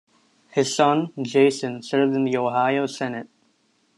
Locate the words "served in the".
1.83-2.35